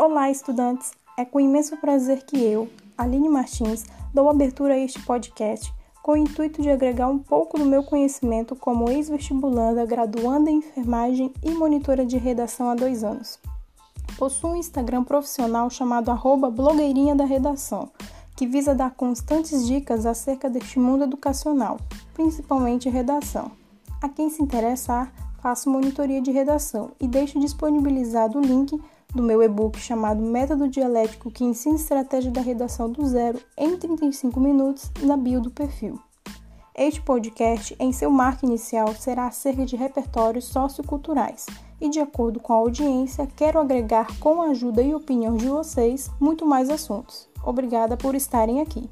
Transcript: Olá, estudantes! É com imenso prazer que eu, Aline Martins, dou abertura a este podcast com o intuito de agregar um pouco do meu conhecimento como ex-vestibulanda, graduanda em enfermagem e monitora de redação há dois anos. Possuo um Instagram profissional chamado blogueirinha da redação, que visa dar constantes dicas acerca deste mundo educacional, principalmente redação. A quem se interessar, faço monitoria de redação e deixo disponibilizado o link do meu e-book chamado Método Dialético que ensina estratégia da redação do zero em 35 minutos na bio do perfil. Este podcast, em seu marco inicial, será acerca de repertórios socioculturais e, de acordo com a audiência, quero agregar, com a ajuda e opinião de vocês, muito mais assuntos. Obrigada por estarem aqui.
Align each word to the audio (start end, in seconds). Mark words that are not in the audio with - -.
Olá, 0.00 0.30
estudantes! 0.30 0.92
É 1.16 1.24
com 1.24 1.40
imenso 1.40 1.76
prazer 1.76 2.22
que 2.24 2.40
eu, 2.40 2.70
Aline 2.96 3.28
Martins, 3.28 3.84
dou 4.14 4.30
abertura 4.30 4.74
a 4.74 4.78
este 4.78 5.02
podcast 5.02 5.74
com 6.04 6.12
o 6.12 6.16
intuito 6.16 6.62
de 6.62 6.70
agregar 6.70 7.08
um 7.08 7.18
pouco 7.18 7.58
do 7.58 7.64
meu 7.64 7.82
conhecimento 7.82 8.54
como 8.54 8.88
ex-vestibulanda, 8.88 9.84
graduanda 9.84 10.52
em 10.52 10.58
enfermagem 10.58 11.34
e 11.42 11.50
monitora 11.50 12.06
de 12.06 12.16
redação 12.16 12.70
há 12.70 12.76
dois 12.76 13.02
anos. 13.02 13.40
Possuo 14.16 14.52
um 14.52 14.56
Instagram 14.56 15.02
profissional 15.02 15.68
chamado 15.68 16.12
blogueirinha 16.52 17.16
da 17.16 17.24
redação, 17.24 17.90
que 18.36 18.46
visa 18.46 18.76
dar 18.76 18.92
constantes 18.92 19.66
dicas 19.66 20.06
acerca 20.06 20.48
deste 20.48 20.78
mundo 20.78 21.02
educacional, 21.02 21.76
principalmente 22.14 22.88
redação. 22.88 23.50
A 24.00 24.08
quem 24.08 24.30
se 24.30 24.40
interessar, 24.40 25.12
faço 25.38 25.70
monitoria 25.70 26.20
de 26.20 26.30
redação 26.30 26.92
e 27.00 27.06
deixo 27.06 27.40
disponibilizado 27.40 28.38
o 28.38 28.42
link 28.42 28.80
do 29.14 29.22
meu 29.22 29.42
e-book 29.42 29.78
chamado 29.78 30.22
Método 30.22 30.68
Dialético 30.68 31.30
que 31.30 31.44
ensina 31.44 31.76
estratégia 31.76 32.30
da 32.30 32.40
redação 32.40 32.90
do 32.90 33.06
zero 33.06 33.40
em 33.56 33.76
35 33.76 34.38
minutos 34.38 34.90
na 35.02 35.16
bio 35.16 35.40
do 35.40 35.50
perfil. 35.50 35.98
Este 36.74 37.00
podcast, 37.00 37.74
em 37.80 37.92
seu 37.92 38.08
marco 38.08 38.46
inicial, 38.46 38.94
será 38.94 39.26
acerca 39.26 39.66
de 39.66 39.74
repertórios 39.74 40.44
socioculturais 40.44 41.46
e, 41.80 41.88
de 41.88 41.98
acordo 41.98 42.38
com 42.38 42.52
a 42.52 42.56
audiência, 42.56 43.26
quero 43.34 43.58
agregar, 43.58 44.06
com 44.20 44.42
a 44.42 44.50
ajuda 44.50 44.80
e 44.80 44.94
opinião 44.94 45.36
de 45.36 45.48
vocês, 45.48 46.08
muito 46.20 46.46
mais 46.46 46.70
assuntos. 46.70 47.28
Obrigada 47.44 47.96
por 47.96 48.14
estarem 48.14 48.60
aqui. 48.60 48.88